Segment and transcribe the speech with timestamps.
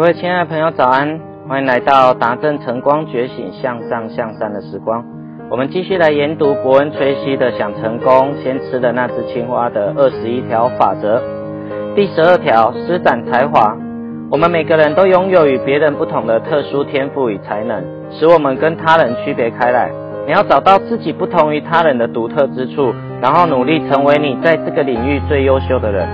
[0.00, 1.20] 各位亲爱的朋友，早安！
[1.46, 5.04] 欢迎来到达正晨光觉醒向上向善的时光。
[5.50, 11.20] 我们继续来研读伯恩崔西的《想成功，先吃的那只青蛙》的二十一条法则。
[11.94, 13.76] 第十二条，施展才华。
[14.30, 19.90] 我们每个人都拥有与别人不同的特殊天赋与才能，使我们跟他人区别开来。
[20.24, 26.08] 你要找到自己不同于他人的独特之处，然后努力成为你在这个领域最优秀的人。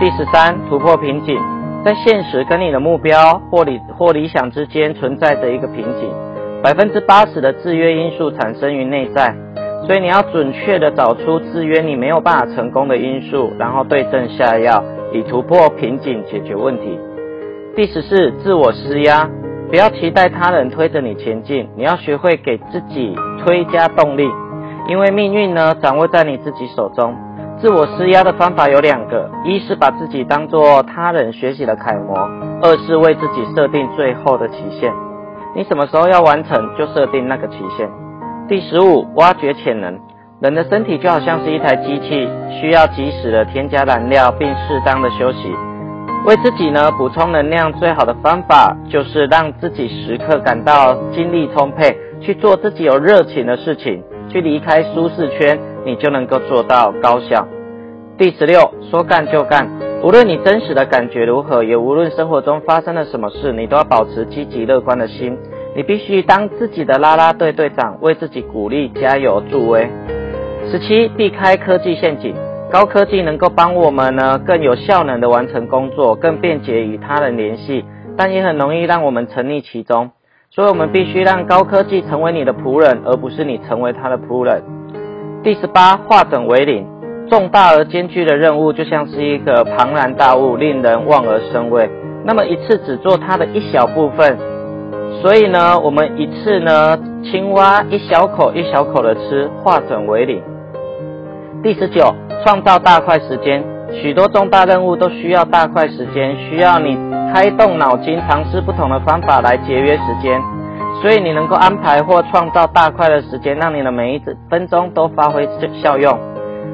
[0.00, 1.38] 第十三，突破瓶颈。
[1.84, 6.08] 在现实跟你的目标或理或理想之间存在着一个瓶颈，
[6.62, 9.34] 百分之八十的制约因素产生于内在，
[9.84, 14.82] 所以你要准确的找出制约你没有办法成功的因素，然后对症下药，
[15.12, 16.96] 以突破瓶颈解决问题。
[17.74, 19.28] 第十四，自我施压，
[19.68, 23.12] 不要期待他人推着你前进，你要学会给自己
[23.44, 24.30] 推加动力，
[24.86, 27.12] 因为命运呢掌握在你自己手中。
[27.62, 32.16] 自我施压的方法有两个：一是把自己当做他人学习的楷模；
[32.60, 34.92] 二是为自己设定最后的期限。
[35.54, 37.88] 你什么时候要完成，就设定那个期限。
[38.48, 39.96] 第十五，挖掘潜能。
[40.40, 42.28] 人的身体就好像是一台机器，
[42.60, 45.54] 需要及时的添加燃料，并适当的休息。
[46.26, 55.56] 为自己呢补充能量，最好的方法就是让自己时刻感到精力充沛，去做自己有热情的事情，去离开舒适圈。
[55.84, 57.46] 你就能够做到高效。
[58.18, 59.68] 第十六，说干就干。
[60.02, 65.38] 无论你真实的感觉如何，也无论生活中发生了什么事，你都要保持积极乐观的心。
[65.74, 69.88] 你必须当自己的啦啦队队长，为自己鼓励、加油、助威。
[70.70, 72.34] 十七，避开科技陷阱。
[72.70, 77.84] 高科技能够帮我们呢更有效能的完成工作，更便捷与他人联系，
[78.16, 80.10] 但也很容易让我们沉溺其中。
[80.50, 84.62] 所以，我们必须让高科技成为你的仆人，而不是你成为他的仆人。
[85.44, 86.86] 第十八，化整为零，
[87.28, 91.90] 重大而艰巨的任务就像是一个庞然大物，令人望而生畏。
[92.24, 94.38] 那么一次只做它的一小部分，
[95.20, 100.40] 所以呢，我们一次呢，青蛙一小口一小口的吃，化整为零。
[101.60, 102.14] 第十九，
[102.44, 103.64] 创造大块时间，
[104.00, 106.96] 许多重大任务都需要大块时间，需要你
[107.34, 110.40] 开动脑筋，尝试不同的方法来节约时间。
[111.02, 115.48] 所以你能够安排或创造大块的时间，让你的每一分钟都发挥
[115.82, 116.16] 效用。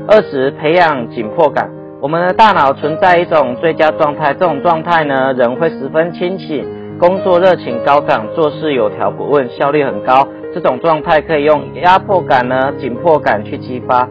[0.06, 1.70] 二十，培养紧迫感。
[2.02, 6.62] 我们的大脑存在一种最佳状态，这种状态呢，人会十分清醒，
[6.98, 10.28] 工作热情高涨，做事有条不紊，效率很高。
[10.54, 14.06] 这种状态可以用压迫感呢、紧迫感去激发。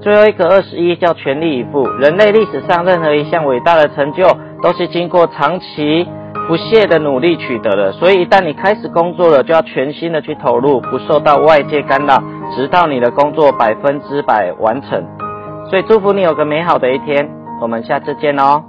[0.00, 1.86] 最后一个二十一叫全力以赴。
[2.00, 4.26] 人类历史上任何一项伟大的成就，
[4.62, 6.08] 都是经过长期。
[6.50, 12.20] 不懈的努力取得了，所以一旦你开始工作了，就要全心的去投入，不受到外界干扰，
[12.56, 15.06] 直到你的工作百分之百完成。
[15.70, 17.30] 所以祝福你有个美好的一天，
[17.62, 18.64] 我们下次见哦。